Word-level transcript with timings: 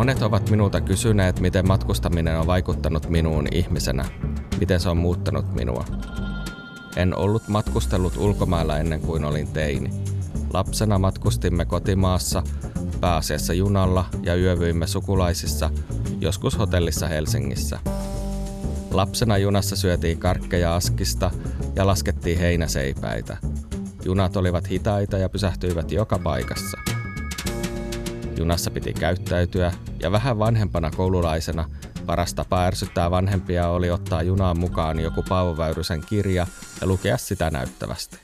Monet 0.00 0.22
ovat 0.22 0.50
minulta 0.50 0.80
kysyneet, 0.80 1.40
miten 1.40 1.68
matkustaminen 1.68 2.38
on 2.38 2.46
vaikuttanut 2.46 3.08
minuun 3.08 3.46
ihmisenä, 3.52 4.04
miten 4.60 4.80
se 4.80 4.88
on 4.88 4.96
muuttanut 4.96 5.54
minua. 5.54 5.84
En 6.96 7.16
ollut 7.16 7.48
matkustellut 7.48 8.16
ulkomailla 8.16 8.78
ennen 8.78 9.00
kuin 9.00 9.24
olin 9.24 9.48
teini. 9.48 9.90
Lapsena 10.52 10.98
matkustimme 10.98 11.64
kotimaassa, 11.64 12.42
pääasiassa 13.00 13.52
junalla 13.52 14.04
ja 14.22 14.36
yövyimme 14.36 14.86
sukulaisissa, 14.86 15.70
joskus 16.20 16.58
hotellissa 16.58 17.08
Helsingissä. 17.08 17.78
Lapsena 18.90 19.38
junassa 19.38 19.76
syötiin 19.76 20.18
karkkeja 20.18 20.74
askista 20.74 21.30
ja 21.76 21.86
laskettiin 21.86 22.38
heinäseipäitä. 22.38 23.36
Junat 24.04 24.36
olivat 24.36 24.70
hitaita 24.70 25.18
ja 25.18 25.28
pysähtyivät 25.28 25.92
joka 25.92 26.18
paikassa. 26.18 26.99
Junassa 28.40 28.70
piti 28.70 28.92
käyttäytyä 28.92 29.72
ja 30.02 30.12
vähän 30.12 30.38
vanhempana 30.38 30.90
koululaisena 30.90 31.70
paras 32.06 32.34
tapa 32.34 32.64
ärsyttää 32.64 33.10
vanhempia 33.10 33.68
oli 33.68 33.90
ottaa 33.90 34.22
junaan 34.22 34.58
mukaan 34.58 35.00
joku 35.00 35.22
Paavo 35.28 35.56
Väyrysen 35.56 36.00
kirja 36.06 36.46
ja 36.80 36.86
lukea 36.86 37.16
sitä 37.16 37.50
näyttävästi. 37.50 38.18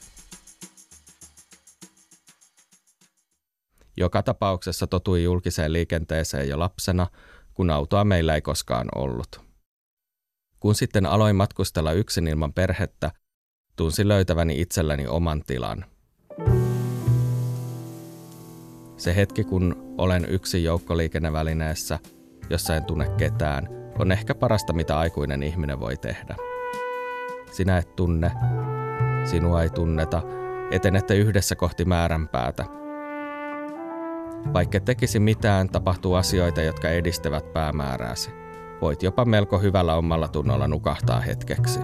Joka 3.97 4.23
tapauksessa 4.23 4.87
totui 4.87 5.23
julkiseen 5.23 5.73
liikenteeseen 5.73 6.48
jo 6.48 6.59
lapsena, 6.59 7.07
kun 7.55 7.71
autoa 7.71 8.05
meillä 8.05 8.35
ei 8.35 8.43
koskaan 8.43 8.88
ollut. 8.95 9.41
Kun 10.60 10.74
sitten 10.74 11.07
aloin 11.07 11.37
matkustella 11.37 11.93
yksin 11.93 12.27
ilman 12.27 12.52
perhettä, 12.52 13.10
tunsin 13.77 14.09
löytäväni 14.09 14.60
itselläni 14.60 15.07
oman 15.07 15.43
tilan. 15.46 15.85
Se 18.97 19.16
hetki, 19.16 19.45
kun 19.45 19.95
olen 19.99 20.27
yksin 20.29 20.65
joukkoliikennevälineessä, 20.65 21.99
jossa 22.51 22.77
en 22.77 22.85
tunne 22.85 23.09
ketään, 23.16 23.69
on 23.99 24.13
ehkä 24.13 24.35
parasta, 24.35 24.73
mitä 24.73 24.99
aikuinen 24.99 25.43
ihminen 25.43 25.80
voi 25.80 25.97
tehdä. 25.97 26.37
Sinä 27.53 27.79
et 27.79 27.97
tunne, 27.97 28.33
sinua 29.25 29.63
ei 29.63 29.71
tunneta, 29.71 30.23
etenette 30.71 31.16
yhdessä 31.16 31.57
kohti 31.57 31.85
määränpäätä. 31.85 32.65
Vaikka 34.53 34.80
tekisi 34.80 35.21
mitään, 35.21 35.69
tapahtuu 35.69 36.15
asioita, 36.15 36.63
jotka 36.63 36.88
edistävät 36.88 37.53
päämäärääsi. 37.53 38.31
Voit 38.81 39.03
jopa 39.03 39.25
melko 39.25 39.59
hyvällä 39.59 39.95
omalla 39.95 40.29
tunnolla 40.29 40.69
nukahtaa 40.69 41.21
hetkeksi. 41.21 41.81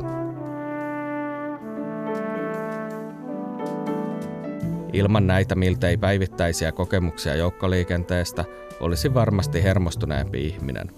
Ilman 4.92 5.26
näitä 5.26 5.54
miltei 5.54 5.96
päivittäisiä 5.96 6.72
kokemuksia 6.72 7.34
joukkoliikenteestä 7.34 8.44
olisi 8.80 9.14
varmasti 9.14 9.62
hermostuneempi 9.62 10.46
ihminen. 10.46 10.90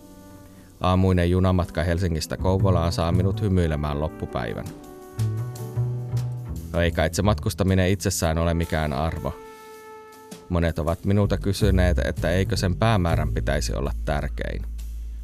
Aamuinen 0.80 1.30
junamatka 1.30 1.82
Helsingistä 1.82 2.36
Kouvolaan 2.36 2.92
saa 2.92 3.12
minut 3.12 3.40
hymyilemään 3.40 4.00
loppupäivän. 4.00 4.64
No 6.72 6.80
ei 6.80 6.90
kai 6.90 7.08
se 7.12 7.22
matkustaminen 7.22 7.88
itsessään 7.88 8.38
ole 8.38 8.54
mikään 8.54 8.92
arvo. 8.92 9.34
Monet 10.48 10.78
ovat 10.78 11.04
minulta 11.04 11.38
kysyneet, 11.38 11.98
että 11.98 12.30
eikö 12.30 12.56
sen 12.56 12.76
päämäärän 12.76 13.32
pitäisi 13.32 13.74
olla 13.74 13.92
tärkein. 14.04 14.62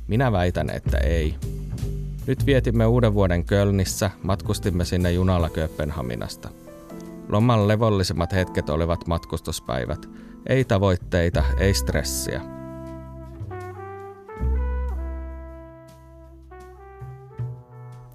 Minä 0.08 0.32
väitän, 0.32 0.70
että 0.70 0.98
ei. 0.98 1.34
Nyt 2.26 2.46
vietimme 2.46 2.86
uuden 2.86 3.14
vuoden 3.14 3.44
Kölnissä, 3.44 4.10
matkustimme 4.22 4.84
sinne 4.84 5.12
junalla 5.12 5.50
Kööpenhaminasta– 5.50 6.48
Loman 7.30 7.68
levollisemmat 7.68 8.32
hetket 8.32 8.70
olivat 8.70 9.06
matkustuspäivät. 9.06 10.06
Ei 10.46 10.64
tavoitteita, 10.64 11.44
ei 11.58 11.74
stressiä. 11.74 12.40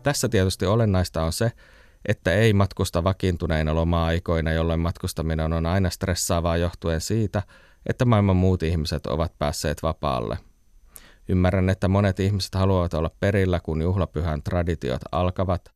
Tässä 0.04 0.30
tietysti 0.30 0.66
olennaista 0.66 1.24
on 1.24 1.34
se, 1.34 1.52
että 2.06 2.34
ei 2.34 2.54
matkusta 2.54 3.04
vakiintuneina 3.04 3.76
loma-aikoina, 3.76 4.52
jolloin 4.52 4.80
matkustaminen 4.80 5.54
on 5.54 5.66
aina 5.66 5.90
stressaavaa 5.90 6.58
johtuen 6.58 7.02
siitä, 7.02 7.44
että 7.86 8.06
maailman 8.06 8.36
muut 8.36 8.64
ihmiset 8.64 9.06
ovat 9.08 9.38
päässeet 9.38 9.84
vapaalle. 9.84 10.38
Ymmärrän, 11.30 11.70
että 11.70 11.88
monet 11.88 12.20
ihmiset 12.20 12.56
haluavat 12.56 12.94
olla 12.94 13.12
perillä, 13.20 13.60
kun 13.60 13.82
juhlapyhän 13.82 14.44
traditiot 14.44 15.02
alkavat. 15.12 15.72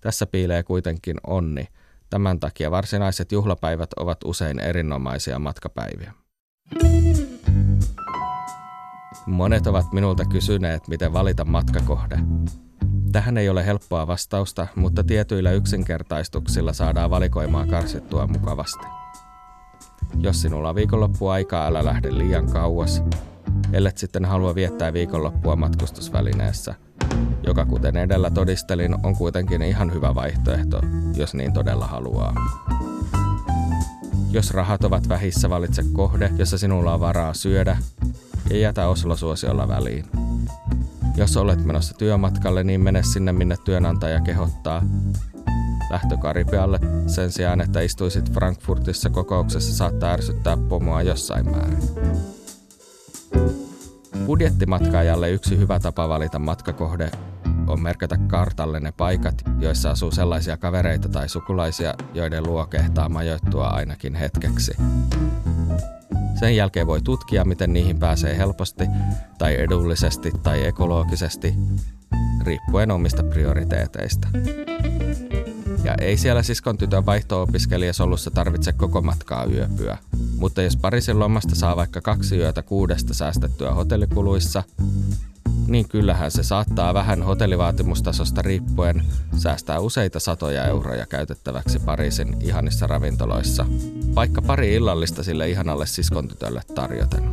Tässä 0.00 0.26
piilee 0.26 0.62
kuitenkin 0.62 1.16
onni– 1.26 1.68
Tämän 2.14 2.40
takia 2.40 2.70
varsinaiset 2.70 3.32
juhlapäivät 3.32 3.92
ovat 3.92 4.18
usein 4.24 4.58
erinomaisia 4.58 5.38
matkapäiviä. 5.38 6.12
Monet 9.26 9.66
ovat 9.66 9.92
minulta 9.92 10.24
kysyneet, 10.24 10.88
miten 10.88 11.12
valita 11.12 11.44
matkakohde. 11.44 12.18
Tähän 13.12 13.38
ei 13.38 13.48
ole 13.48 13.66
helppoa 13.66 14.06
vastausta, 14.06 14.66
mutta 14.76 15.04
tietyillä 15.04 15.52
yksinkertaistuksilla 15.52 16.72
saadaan 16.72 17.10
valikoimaa 17.10 17.66
karsittua 17.66 18.26
mukavasti. 18.26 18.86
Jos 20.18 20.42
sinulla 20.42 20.68
on 20.68 20.74
viikonloppuaikaa, 20.74 21.66
älä 21.66 21.84
lähde 21.84 22.18
liian 22.18 22.50
kauas. 22.50 23.02
Ellet 23.72 23.98
sitten 23.98 24.24
halua 24.24 24.54
viettää 24.54 24.92
viikonloppua 24.92 25.56
matkustusvälineessä– 25.56 26.74
joka 27.46 27.64
kuten 27.64 27.96
edellä 27.96 28.30
todistelin 28.30 29.06
on 29.06 29.16
kuitenkin 29.16 29.62
ihan 29.62 29.92
hyvä 29.92 30.14
vaihtoehto, 30.14 30.80
jos 31.16 31.34
niin 31.34 31.52
todella 31.52 31.86
haluaa. 31.86 32.34
Jos 34.30 34.50
rahat 34.50 34.84
ovat 34.84 35.08
vähissä, 35.08 35.50
valitse 35.50 35.84
kohde, 35.92 36.30
jossa 36.38 36.58
sinulla 36.58 36.94
on 36.94 37.00
varaa 37.00 37.34
syödä 37.34 37.76
ja 38.50 38.58
jätä 38.58 38.88
Oslo-suosiolla 38.88 39.68
väliin. 39.68 40.04
Jos 41.16 41.36
olet 41.36 41.64
menossa 41.64 41.94
työmatkalle, 41.94 42.64
niin 42.64 42.80
mene 42.80 43.02
sinne, 43.02 43.32
minne 43.32 43.56
työnantaja 43.64 44.20
kehottaa. 44.20 44.82
Lähtö 45.90 46.16
Karibialle 46.16 46.78
sen 47.06 47.32
sijaan, 47.32 47.60
että 47.60 47.80
istuisit 47.80 48.32
Frankfurtissa 48.32 49.10
kokouksessa 49.10 49.74
saattaa 49.74 50.12
ärsyttää 50.12 50.56
pomoa 50.56 51.02
jossain 51.02 51.50
määrin. 51.50 52.33
Budjettimatkaajalle 54.26 55.30
yksi 55.30 55.58
hyvä 55.58 55.80
tapa 55.80 56.08
valita 56.08 56.38
matkakohde 56.38 57.10
on 57.66 57.82
merkata 57.82 58.16
kartalle 58.16 58.80
ne 58.80 58.92
paikat, 58.92 59.42
joissa 59.60 59.90
asuu 59.90 60.10
sellaisia 60.10 60.56
kavereita 60.56 61.08
tai 61.08 61.28
sukulaisia, 61.28 61.94
joiden 62.14 62.44
luo 62.46 62.66
kehtaa 62.66 63.08
majoittua 63.08 63.68
ainakin 63.68 64.14
hetkeksi. 64.14 64.72
Sen 66.40 66.56
jälkeen 66.56 66.86
voi 66.86 67.02
tutkia, 67.02 67.44
miten 67.44 67.72
niihin 67.72 67.98
pääsee 67.98 68.38
helposti 68.38 68.84
tai 69.38 69.60
edullisesti 69.60 70.32
tai 70.42 70.66
ekologisesti, 70.66 71.54
riippuen 72.44 72.90
omista 72.90 73.22
prioriteeteista. 73.22 74.28
Ja 75.84 75.94
ei 76.00 76.16
siellä 76.16 76.42
siskon 76.42 76.78
tytön 76.78 77.06
vaihto-opiskelijasolussa 77.06 78.30
tarvitse 78.30 78.72
koko 78.72 79.02
matkaa 79.02 79.44
yöpyä. 79.44 79.98
Mutta 80.44 80.62
jos 80.62 80.76
Pariisin 80.76 81.18
lomasta 81.18 81.54
saa 81.54 81.76
vaikka 81.76 82.00
kaksi 82.00 82.36
yötä 82.36 82.62
kuudesta 82.62 83.14
säästettyä 83.14 83.74
hotellikuluissa, 83.74 84.62
niin 85.66 85.88
kyllähän 85.88 86.30
se 86.30 86.42
saattaa 86.42 86.94
vähän 86.94 87.22
hotellivaatimustasosta 87.22 88.42
riippuen 88.42 89.02
säästää 89.36 89.78
useita 89.78 90.20
satoja 90.20 90.64
euroja 90.64 91.06
käytettäväksi 91.06 91.78
Pariisin 91.78 92.36
ihanissa 92.40 92.86
ravintoloissa, 92.86 93.66
vaikka 94.14 94.42
pari 94.42 94.74
illallista 94.74 95.22
sille 95.22 95.50
ihanalle 95.50 95.86
siskon 95.86 96.28
tytölle 96.28 96.62
tarjoten. 96.74 97.30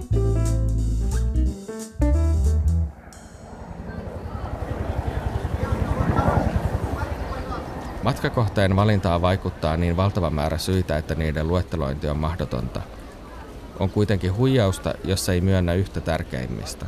Matkakohteen 8.04 8.76
valintaa 8.76 9.22
vaikuttaa 9.22 9.78
niin 9.78 9.98
valtava 9.98 10.30
määrä 10.30 10.58
syitä, 10.58 10.98
että 10.98 11.16
niiden 11.16 11.48
luettelointi 11.48 12.10
on 12.10 12.18
mahdotonta. 12.18 12.82
On 13.82 13.90
kuitenkin 13.90 14.36
huijausta, 14.36 14.94
jos 15.04 15.30
ei 15.30 15.42
myönnä 15.42 15.74
yhtä 15.74 16.02
tärkeimmistä. 16.02 16.86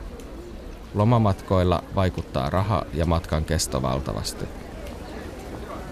Lomamatkoilla 0.94 1.84
vaikuttaa 1.96 2.50
raha 2.50 2.86
ja 2.94 3.06
matkan 3.06 3.46
kesto 3.46 3.82
valtavasti. 3.82 4.46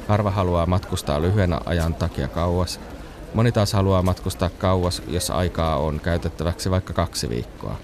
Harva 0.07 0.31
haluaa 0.31 0.65
matkustaa 0.65 1.21
lyhyen 1.21 1.67
ajan 1.67 1.95
takia 1.95 2.27
kauas. 2.27 2.79
Moni 3.33 3.51
taas 3.51 3.73
haluaa 3.73 4.01
matkustaa 4.01 4.49
kauas, 4.49 5.01
jos 5.07 5.29
aikaa 5.29 5.77
on 5.77 5.99
käytettäväksi 5.99 6.71
vaikka 6.71 6.93
kaksi 6.93 7.29
viikkoa. 7.29 7.75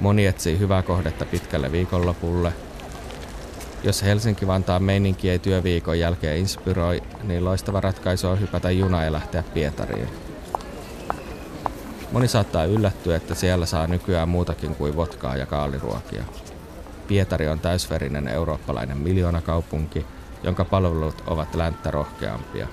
Moni 0.00 0.26
etsii 0.26 0.58
hyvää 0.58 0.82
kohdetta 0.82 1.24
pitkälle 1.24 1.72
viikonlopulle– 1.72 2.52
jos 3.84 4.02
Helsinki-Vantaan 4.02 4.82
meininki 4.82 5.30
ei 5.30 5.38
työviikon 5.38 5.98
jälkeen 5.98 6.38
inspiroi, 6.38 7.02
niin 7.22 7.44
loistava 7.44 7.80
ratkaisu 7.80 8.28
on 8.28 8.40
hypätä 8.40 8.70
juna 8.70 9.04
ja 9.04 9.12
lähteä 9.12 9.44
Pietariin. 9.54 10.23
Moni 12.14 12.28
saattaa 12.28 12.64
yllättyä, 12.64 13.16
että 13.16 13.34
siellä 13.34 13.66
saa 13.66 13.86
nykyään 13.86 14.28
muutakin 14.28 14.74
kuin 14.74 14.96
vodkaa 14.96 15.36
ja 15.36 15.46
kaaliruokia. 15.46 16.24
Pietari 17.08 17.48
on 17.48 17.60
täysverinen 17.60 18.28
eurooppalainen 18.28 18.96
miljoonakaupunki, 18.96 20.06
jonka 20.42 20.64
palvelut 20.64 21.22
ovat 21.26 21.54
länttä 21.54 21.90
rohkeampia. 21.90 22.68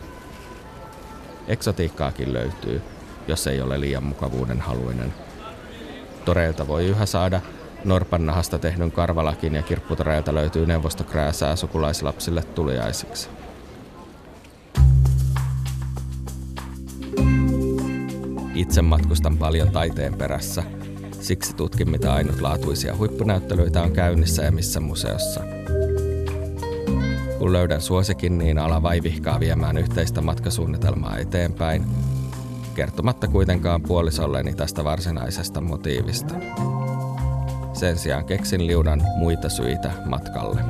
Eksotiikkaakin 1.47 2.33
löytyy, 2.33 2.81
jos 3.27 3.47
ei 3.47 3.61
ole 3.61 3.79
liian 3.79 4.03
mukavuuden 4.03 4.61
haluinen. 4.61 5.13
Toreilta 6.25 6.67
voi 6.67 6.85
yhä 6.85 7.05
saada 7.05 7.41
Norpan 7.85 8.25
nahasta 8.25 8.59
tehdyn 8.59 8.91
karvalakin 8.91 9.55
ja 9.55 9.61
kirpputoreilta 9.61 10.33
löytyy 10.33 10.65
neuvostokrääsää 10.65 11.55
sukulaislapsille 11.55 12.43
tuliaisiksi. 12.43 13.29
Itse 18.61 18.81
matkustan 18.81 19.37
paljon 19.37 19.71
taiteen 19.71 20.13
perässä, 20.13 20.63
siksi 21.19 21.55
tutkin 21.55 21.89
mitä 21.89 22.13
ainutlaatuisia 22.13 22.95
huippunäyttelyitä 22.95 23.81
on 23.81 23.91
käynnissä 23.91 24.43
ja 24.43 24.51
missä 24.51 24.79
museossa. 24.79 25.41
Kun 27.39 27.53
löydän 27.53 27.81
suosikin, 27.81 28.37
niin 28.37 28.59
ala 28.59 28.83
vaivihkaa 28.83 29.39
viemään 29.39 29.77
yhteistä 29.77 30.21
matkasuunnitelmaa 30.21 31.17
eteenpäin, 31.17 31.85
kertomatta 32.75 33.27
kuitenkaan 33.27 33.81
puolisolleni 33.81 34.53
tästä 34.53 34.83
varsinaisesta 34.83 35.61
motiivista. 35.61 36.35
Sen 37.73 37.97
sijaan 37.97 38.25
keksin 38.25 38.67
liudan 38.67 39.01
muita 39.17 39.49
syitä 39.49 39.91
matkalle. 40.05 40.61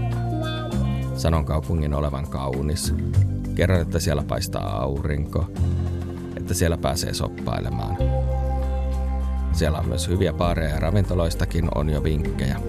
Sanon 1.15 1.45
kaupungin 1.45 1.93
olevan 1.93 2.27
kaunis. 2.27 2.93
Kerron, 3.55 3.81
että 3.81 3.99
siellä 3.99 4.23
paistaa 4.23 4.81
aurinko. 4.81 5.47
Että 6.51 6.59
siellä 6.59 6.77
pääsee 6.77 7.13
soppailemaan. 7.13 7.97
Siellä 9.53 9.77
on 9.77 9.87
myös 9.87 10.07
hyviä 10.07 10.33
baareja 10.33 10.69
ja 10.69 10.79
ravintoloistakin 10.79 11.69
on 11.75 11.89
jo 11.89 12.03
vinkkejä. 12.03 12.59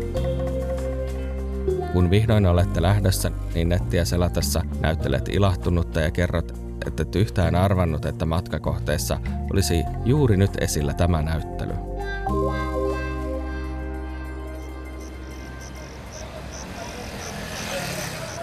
Kun 1.92 2.10
vihdoin 2.10 2.46
olette 2.46 2.82
lähdössä, 2.82 3.30
niin 3.54 3.68
nettiä 3.68 4.04
selatessa 4.04 4.62
näyttelet 4.80 5.28
ilahtunutta 5.28 6.00
ja 6.00 6.10
kerrot, 6.10 6.52
että 6.86 7.02
et 7.02 7.16
yhtään 7.16 7.54
arvannut, 7.54 8.04
että 8.04 8.26
matkakohteessa 8.26 9.20
olisi 9.52 9.84
juuri 10.04 10.36
nyt 10.36 10.50
esillä 10.60 10.94
tämä 10.94 11.22
näyttely. 11.22 11.74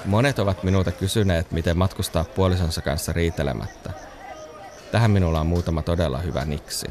Monet 0.06 0.40
ovat 0.40 0.64
minulta 0.64 0.92
kysyneet, 0.92 1.52
miten 1.52 1.78
matkustaa 1.78 2.24
puolisonsa 2.24 2.82
kanssa 2.82 3.14
riitelemättä. 3.14 4.09
Tähän 4.92 5.12
minulla 5.12 5.40
on 5.40 5.48
muutama 5.48 5.82
todella 5.82 6.18
hyvä 6.18 6.46
niksi. 6.46 6.88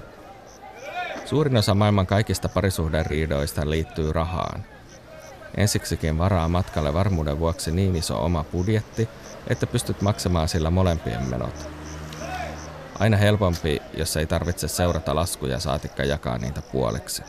Suurin 1.24 1.56
osa 1.56 1.74
maailman 1.74 2.06
kaikista 2.06 2.48
parisuhderiidoista 2.48 3.70
liittyy 3.70 4.12
rahaan. 4.12 4.64
Ensiksikin 5.56 6.18
varaa 6.18 6.48
matkalle 6.48 6.94
varmuuden 6.94 7.38
vuoksi 7.38 7.70
niin 7.70 7.96
iso 7.96 8.24
oma 8.24 8.44
budjetti, 8.44 9.08
että 9.46 9.66
pystyt 9.66 10.02
maksamaan 10.02 10.48
sillä 10.48 10.70
molempien 10.70 11.22
menot. 11.22 11.68
Aina 12.98 13.16
helpompi, 13.16 13.82
jos 13.94 14.16
ei 14.16 14.26
tarvitse 14.26 14.68
seurata 14.68 15.14
laskuja 15.14 15.60
saatikka 15.60 16.04
jakaa 16.04 16.38
niitä 16.38 16.62
puoliksi. 16.62 17.22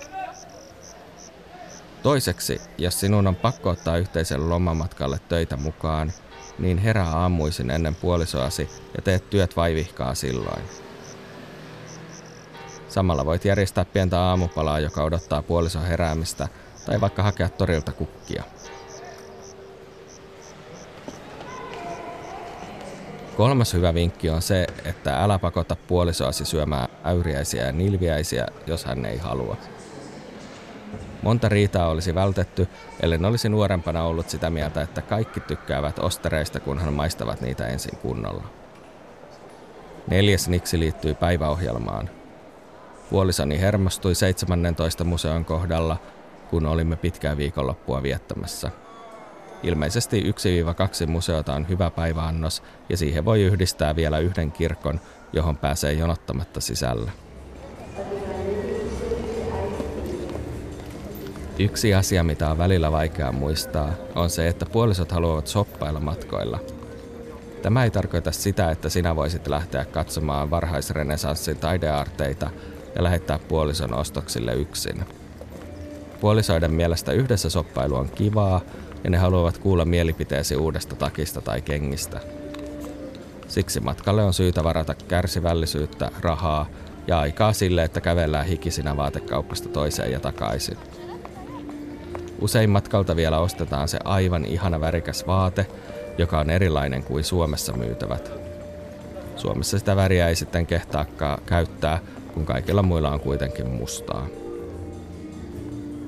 Toiseksi, 2.04 2.62
jos 2.78 3.00
sinun 3.00 3.28
on 3.28 3.36
pakko 3.36 3.70
ottaa 3.70 3.98
yhteiselle 3.98 4.46
lomamatkalle 4.46 5.20
töitä 5.30 5.58
mukaan, 5.58 6.14
niin 6.60 6.78
herää 6.78 7.10
aamuisin 7.10 7.70
ennen 7.70 7.96
puolisoasi 7.96 8.70
ja 8.96 9.02
teet 9.02 9.30
työt 9.30 9.56
vaivihkaa 9.56 10.16
silloin. 10.16 10.64
Samalla 12.90 13.26
voit 13.26 13.46
järjestää 13.46 13.86
pientä 13.86 14.20
aamupalaa, 14.20 14.80
joka 14.80 15.04
odottaa 15.04 15.42
puolison 15.42 15.86
heräämistä, 15.86 16.48
tai 16.86 17.02
vaikka 17.02 17.24
hakea 17.24 17.50
torilta 17.50 17.92
kukkia. 17.92 18.44
Kolmas 23.38 23.74
hyvä 23.74 23.94
vinkki 23.94 24.30
on 24.30 24.42
se, 24.42 24.68
että 24.86 25.24
älä 25.24 25.40
pakota 25.40 25.76
puolisoasi 25.76 26.46
syömään 26.46 26.90
äyriäisiä 27.06 27.66
ja 27.66 27.72
nilviäisiä, 27.72 28.48
jos 28.68 28.86
hän 28.86 29.06
ei 29.06 29.18
halua. 29.18 29.58
Monta 31.22 31.50
riitaa 31.50 31.90
olisi 31.90 32.16
vältetty, 32.16 32.68
ellei 33.00 33.20
olisi 33.28 33.50
nuorempana 33.50 34.04
ollut 34.04 34.30
sitä 34.30 34.50
mieltä, 34.50 34.82
että 34.82 35.02
kaikki 35.02 35.40
tykkäävät 35.40 36.00
ostereista, 36.00 36.60
kunhan 36.60 36.94
maistavat 36.94 37.42
niitä 37.42 37.68
ensin 37.68 37.98
kunnolla. 37.98 38.44
Neljäs 40.08 40.50
niksi 40.50 40.80
liittyy 40.80 41.14
päiväohjelmaan. 41.14 42.10
Puolisoni 43.10 43.60
hermostui 43.60 44.16
17 44.16 45.04
museon 45.04 45.46
kohdalla, 45.46 45.98
kun 46.50 46.66
olimme 46.66 46.96
pitkää 46.96 47.38
viikonloppua 47.38 48.04
viettämässä. 48.04 48.72
Ilmeisesti 49.64 50.34
1-2 51.04 51.08
museota 51.08 51.54
on 51.54 51.70
hyvä 51.70 51.90
päiväannos 51.90 52.64
ja 52.90 52.98
siihen 52.98 53.26
voi 53.26 53.42
yhdistää 53.42 53.96
vielä 53.96 54.20
yhden 54.20 54.52
kirkon, 54.52 55.00
johon 55.34 55.58
pääsee 55.58 55.94
jonottamatta 55.94 56.62
sisälle. 56.62 57.12
Yksi 61.60 61.94
asia, 61.94 62.24
mitä 62.24 62.52
on 62.52 62.58
välillä 62.58 62.92
vaikea 62.92 63.32
muistaa, 63.32 63.94
on 64.16 64.30
se, 64.30 64.48
että 64.48 64.66
puolisot 64.66 65.12
haluavat 65.12 65.48
soppailla 65.48 66.00
matkoilla. 66.00 66.60
Tämä 67.62 67.84
ei 67.84 67.92
tarkoita 67.92 68.32
sitä, 68.32 68.72
että 68.72 68.90
sinä 68.90 69.16
voisit 69.16 69.48
lähteä 69.48 69.86
katsomaan 69.86 70.50
varhaisrenesanssin 70.50 71.58
taidearteita 71.58 72.50
ja 72.96 73.04
lähettää 73.04 73.40
puolison 73.40 73.94
ostoksille 73.94 74.54
yksin. 74.54 75.06
Puolisoiden 76.22 76.72
mielestä 76.72 77.12
yhdessä 77.12 77.50
soppailu 77.50 77.96
on 77.96 78.10
kivaa 78.10 78.62
ja 79.04 79.10
ne 79.10 79.18
haluavat 79.18 79.58
kuulla 79.58 79.86
mielipiteesi 79.86 80.56
uudesta 80.56 80.96
takista 80.96 81.42
tai 81.42 81.62
kengistä. 81.62 82.20
Siksi 83.48 83.80
matkalle 83.80 84.24
on 84.24 84.34
syytä 84.34 84.64
varata 84.64 84.94
kärsivällisyyttä, 84.94 86.12
rahaa 86.22 86.66
ja 87.08 87.20
aikaa 87.20 87.54
sille, 87.54 87.84
että 87.84 88.02
kävellään 88.02 88.46
hikisinä 88.46 88.98
vaatekaupasta 88.98 89.70
toiseen 89.70 90.12
ja 90.12 90.20
takaisin. 90.20 90.78
Usein 92.42 92.70
matkalta 92.70 93.16
vielä 93.16 93.40
ostetaan 93.40 93.88
se 93.88 94.00
aivan 94.04 94.46
ihana 94.46 94.82
värikäs 94.82 95.28
vaate, 95.28 95.66
joka 96.18 96.40
on 96.40 96.50
erilainen 96.50 97.04
kuin 97.04 97.24
Suomessa 97.24 97.74
myytävät. 97.74 98.32
Suomessa 99.36 99.80
sitä 99.80 99.96
väriä 99.96 100.28
ei 100.28 100.36
sitten 100.36 100.66
kehtaakaan 100.66 101.42
käyttää, 101.46 102.00
kun 102.34 102.46
kaikilla 102.46 102.84
muilla 102.84 103.12
on 103.12 103.20
kuitenkin 103.20 103.68
mustaa. 103.68 104.28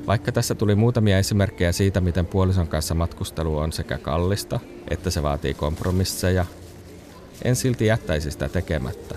Vaikka 0.07 0.31
tässä 0.31 0.55
tuli 0.55 0.75
muutamia 0.75 1.17
esimerkkejä 1.17 1.71
siitä, 1.71 2.01
miten 2.01 2.25
puolison 2.25 2.67
kanssa 2.67 2.95
matkustelu 2.95 3.57
on 3.57 3.71
sekä 3.71 3.97
kallista, 3.97 4.59
että 4.89 5.09
se 5.09 5.23
vaatii 5.23 5.53
kompromisseja, 5.53 6.45
en 7.43 7.55
silti 7.55 7.85
jättäisi 7.85 8.31
sitä 8.31 8.49
tekemättä. 8.49 9.15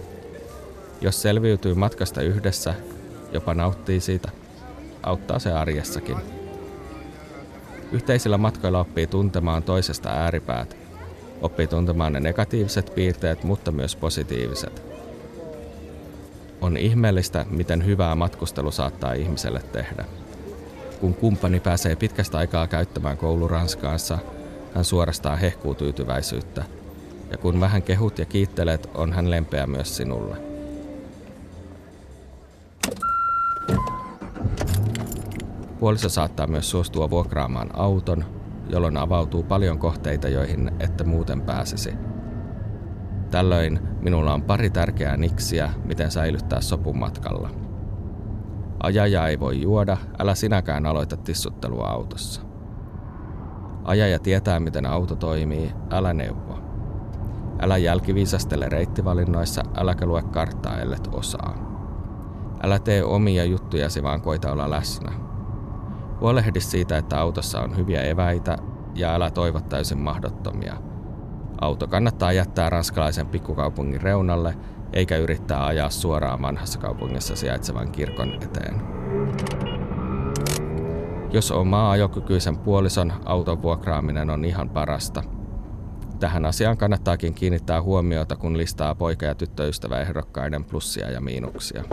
Jos 1.00 1.22
selviytyy 1.22 1.74
matkasta 1.74 2.22
yhdessä, 2.22 2.74
jopa 3.32 3.54
nauttii 3.54 4.00
siitä, 4.00 4.28
auttaa 5.02 5.38
se 5.38 5.52
arjessakin. 5.52 6.33
Yhteisillä 7.94 8.38
matkoilla 8.38 8.80
oppii 8.80 9.06
tuntemaan 9.06 9.62
toisesta 9.62 10.08
ääripäät. 10.08 10.76
Oppii 11.42 11.66
tuntemaan 11.66 12.12
ne 12.12 12.20
negatiiviset 12.20 12.92
piirteet, 12.94 13.44
mutta 13.44 13.72
myös 13.72 13.96
positiiviset. 13.96 14.82
On 16.60 16.76
ihmeellistä, 16.76 17.46
miten 17.50 17.86
hyvää 17.86 18.14
matkustelu 18.14 18.70
saattaa 18.70 19.12
ihmiselle 19.12 19.62
tehdä. 19.72 20.04
Kun 21.00 21.14
kumppani 21.14 21.60
pääsee 21.60 21.96
pitkästä 21.96 22.38
aikaa 22.38 22.66
käyttämään 22.66 23.16
kouluranskaansa, 23.16 24.18
hän 24.74 24.84
suorastaan 24.84 25.38
hehkuu 25.38 25.74
tyytyväisyyttä. 25.74 26.64
Ja 27.30 27.36
kun 27.36 27.60
vähän 27.60 27.82
kehut 27.82 28.18
ja 28.18 28.24
kiittelet, 28.24 28.90
on 28.94 29.12
hän 29.12 29.30
lempeä 29.30 29.66
myös 29.66 29.96
sinulle. 29.96 30.53
Puoliso 35.84 36.08
saattaa 36.08 36.46
myös 36.46 36.70
suostua 36.70 37.10
vuokraamaan 37.10 37.70
auton, 37.76 38.24
jolloin 38.68 38.96
avautuu 38.96 39.42
paljon 39.42 39.78
kohteita, 39.78 40.28
joihin 40.28 40.70
ette 40.80 41.04
muuten 41.04 41.40
pääsisi. 41.40 41.94
Tällöin 43.30 43.80
minulla 44.00 44.34
on 44.34 44.42
pari 44.42 44.70
tärkeää 44.70 45.16
niksiä, 45.16 45.70
miten 45.84 46.10
säilyttää 46.10 46.60
sopun 46.60 46.98
matkalla. 46.98 47.50
Ajaja 48.82 49.28
ei 49.28 49.40
voi 49.40 49.62
juoda, 49.62 49.96
älä 50.18 50.34
sinäkään 50.34 50.86
aloita 50.86 51.16
tissuttelua 51.16 51.86
autossa. 51.86 52.42
Ajaja 53.84 54.18
tietää, 54.18 54.60
miten 54.60 54.86
auto 54.86 55.16
toimii, 55.16 55.72
älä 55.90 56.14
neuvo. 56.14 56.58
Älä 57.60 57.76
jälkiviisastele 57.76 58.68
reittivalinnoissa, 58.68 59.62
äläkä 59.76 60.06
lue 60.06 60.22
karttaa, 60.22 60.78
ellet 60.78 61.08
osaa. 61.12 61.54
Älä 62.62 62.78
tee 62.78 63.04
omia 63.04 63.44
juttujasi, 63.44 64.02
vaan 64.02 64.20
koita 64.20 64.52
olla 64.52 64.70
läsnä. 64.70 65.33
Huolehdi 66.24 66.60
siitä, 66.60 66.98
että 66.98 67.20
autossa 67.20 67.60
on 67.60 67.76
hyviä 67.76 68.02
eväitä 68.02 68.56
ja 68.94 69.14
älä 69.14 69.30
toivo 69.30 69.60
täysin 69.60 69.98
mahdottomia. 69.98 70.76
Auto 71.60 71.86
kannattaa 71.86 72.32
jättää 72.32 72.70
ranskalaisen 72.70 73.26
pikkukaupungin 73.26 74.02
reunalle, 74.02 74.54
eikä 74.92 75.16
yrittää 75.16 75.66
ajaa 75.66 75.90
suoraan 75.90 76.42
vanhassa 76.42 76.78
kaupungissa 76.78 77.36
sijaitsevan 77.36 77.92
kirkon 77.92 78.34
eteen. 78.34 78.82
Jos 81.30 81.52
omaa 81.52 81.90
ajokykyisen 81.90 82.58
puolison 82.58 83.12
auton 83.24 83.62
vuokraaminen 83.62 84.30
on 84.30 84.44
ihan 84.44 84.70
parasta. 84.70 85.22
Tähän 86.20 86.44
asiaan 86.44 86.76
kannattaakin 86.76 87.34
kiinnittää 87.34 87.82
huomiota, 87.82 88.36
kun 88.36 88.58
listaa 88.58 88.94
poika- 88.94 89.26
ja 89.26 89.34
tyttöystäväehdokkaiden 89.34 90.64
plussia 90.64 91.10
ja 91.10 91.20
miinuksia. 91.20 91.84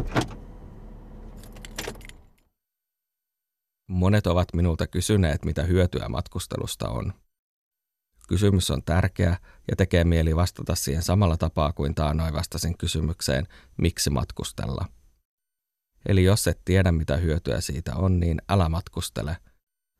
Monet 3.91 4.27
ovat 4.27 4.47
minulta 4.53 4.87
kysyneet, 4.87 5.45
mitä 5.45 5.63
hyötyä 5.63 6.09
matkustelusta 6.09 6.89
on. 6.89 7.13
Kysymys 8.27 8.71
on 8.71 8.83
tärkeä 8.83 9.37
ja 9.69 9.75
tekee 9.75 10.03
mieli 10.03 10.35
vastata 10.35 10.75
siihen 10.75 11.03
samalla 11.03 11.37
tapaa 11.37 11.73
kuin 11.73 11.95
taanoin 11.95 12.33
vastasin 12.33 12.77
kysymykseen, 12.77 13.47
miksi 13.77 14.09
matkustella. 14.09 14.85
Eli 16.05 16.23
jos 16.23 16.47
et 16.47 16.61
tiedä, 16.65 16.91
mitä 16.91 17.17
hyötyä 17.17 17.61
siitä 17.61 17.95
on, 17.95 18.19
niin 18.19 18.41
älä 18.49 18.69
matkustele. 18.69 19.37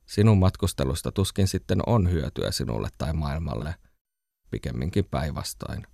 Sinun 0.06 0.38
matkustelusta 0.38 1.12
tuskin 1.12 1.48
sitten 1.48 1.80
on 1.86 2.12
hyötyä 2.12 2.52
sinulle 2.52 2.90
tai 2.98 3.14
maailmalle, 3.14 3.76
pikemminkin 4.52 5.06
päinvastoin. 5.06 5.88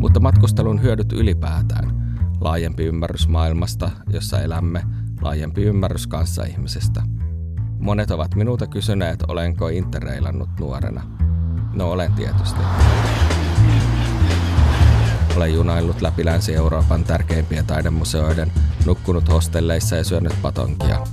Mutta 0.00 0.20
matkustelun 0.20 0.82
hyödyt 0.82 1.12
ylipäätään, 1.12 1.97
laajempi 2.40 2.84
ymmärrys 2.84 3.28
maailmasta, 3.28 3.90
jossa 4.12 4.40
elämme, 4.40 4.82
laajempi 5.20 5.62
ymmärrys 5.62 6.06
kanssa 6.06 6.44
ihmisistä– 6.44 7.02
Monet 7.78 8.10
ovat 8.10 8.34
minulta 8.34 8.66
kysyneet, 8.66 9.22
olenko 9.28 9.68
interreilannut 9.68 10.48
nuorena. 10.60 11.02
No 11.74 11.90
olen 11.90 12.12
tietysti. 12.12 12.60
Olen 15.36 15.54
junaillut 15.54 16.00
läpi 16.00 16.24
Länsi-Euroopan 16.24 17.04
tärkeimpien 17.04 17.66
taidemuseoiden, 17.66 18.52
nukkunut 18.86 19.28
hostelleissa 19.28 19.96
ja 19.96 20.04
syönyt 20.04 20.32
patonkia. 20.42 21.06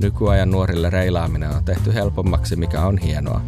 Nykyajan 0.00 0.50
nuorille 0.50 0.90
reilaaminen 0.90 1.50
on 1.50 1.64
tehty 1.64 1.94
helpommaksi, 1.94 2.56
mikä 2.56 2.80
on 2.80 2.98
hienoa. 2.98 3.40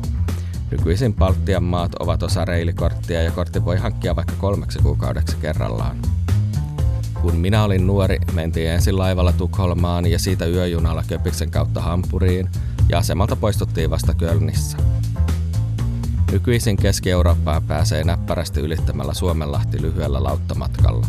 Nykyisin 0.71 1.15
Baltian 1.15 1.65
maat 1.65 1.95
ovat 1.95 2.23
osa 2.23 2.45
reilikorttia 2.45 3.23
ja 3.23 3.31
kortti 3.31 3.65
voi 3.65 3.77
hankkia 3.77 4.17
vaikka 4.17 4.35
kolmeksi 4.39 4.79
kuukaudeksi 4.79 5.37
kerrallaan. 5.37 5.97
Kun 7.27 7.37
minä 7.37 7.65
olin 7.65 7.87
nuori, 7.87 8.19
mentiin 8.33 8.71
ensin 8.71 8.99
laivalla 8.99 9.33
Tukholmaan 9.33 10.07
ja 10.07 10.19
siitä 10.19 10.47
yöjunalla 10.47 11.05
Köpiksen 11.09 11.51
kautta 11.51 11.81
Hampuriin 11.81 12.49
ja 12.89 12.99
asemalta 12.99 13.37
poistuttiin 13.37 13.91
vasta 13.91 14.15
Kölnissä. 14.15 14.79
Nykyisin 16.33 16.77
Keski-Eurooppaan 16.77 17.63
pääsee 17.63 18.05
näppärästi 18.05 18.61
ylittämällä 18.61 19.15
Suomenlahti 19.15 19.83
lyhyellä 19.83 20.23
lauttamatkalla. 20.23 21.07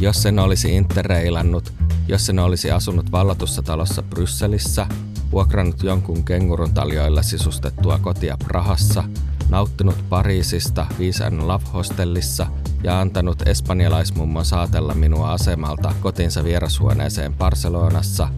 Jos 0.00 0.22
sen 0.22 0.38
olisi 0.38 0.76
interreilannut, 0.76 1.72
jos 2.08 2.26
sen 2.26 2.38
olisi 2.38 2.70
asunut 2.70 3.12
vallatussa 3.12 3.62
talossa 3.62 4.02
Brysselissä, 4.02 4.86
vuokrannut 5.32 5.82
jonkun 5.82 6.24
kengurun 6.24 6.74
taljoilla 6.74 7.22
sisustettua 7.22 7.98
kotia 7.98 8.36
Prahassa, 8.44 9.04
nauttinut 9.48 10.08
Pariisista 10.08 10.86
Viisen 10.98 11.48
Love 11.48 11.64
Hostellissa– 11.74 12.46
ja 12.82 13.00
antanut 13.00 13.48
espanjalaismummon 13.48 14.44
saatella 14.44 14.94
minua 14.94 15.32
asemalta 15.32 15.94
kotinsa 16.00 16.44
vierashuoneeseen 16.44 17.34
Barcelonassa, 17.34 18.28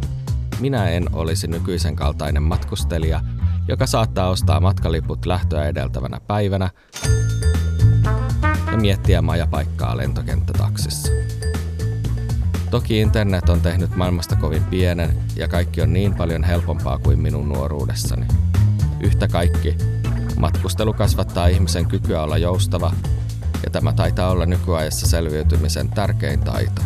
minä 0.60 0.88
en 0.88 1.06
olisi 1.12 1.46
nykyisen 1.46 1.96
kaltainen 1.96 2.42
matkustelija, 2.42 3.20
joka 3.68 3.86
saattaa 3.86 4.28
ostaa 4.28 4.60
matkaliput 4.60 5.26
lähtöä 5.26 5.64
edeltävänä 5.64 6.20
päivänä 6.26 6.70
ja 8.70 8.76
miettiä 8.76 9.22
majapaikkaa 9.22 9.96
lentokenttätaksissa. 9.96 11.12
Toki 12.70 13.00
internet 13.00 13.48
on 13.48 13.60
tehnyt 13.60 13.96
maailmasta 13.96 14.36
kovin 14.36 14.64
pienen 14.64 15.16
ja 15.36 15.48
kaikki 15.48 15.82
on 15.82 15.92
niin 15.92 16.14
paljon 16.14 16.44
helpompaa 16.44 16.98
kuin 16.98 17.18
minun 17.18 17.48
nuoruudessani. 17.48 18.26
Yhtä 19.00 19.28
kaikki, 19.28 19.76
matkustelu 20.36 20.92
kasvattaa 20.92 21.46
ihmisen 21.46 21.86
kykyä 21.86 22.22
olla 22.22 22.38
joustava 22.38 22.92
ja 23.64 23.70
tämä 23.70 23.92
taitaa 23.92 24.30
olla 24.30 24.46
nykyajassa 24.46 25.06
selviytymisen 25.06 25.88
tärkein 25.88 26.40
taito. 26.40 26.82